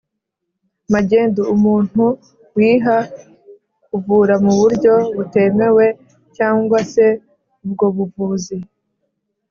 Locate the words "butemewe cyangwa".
5.15-6.79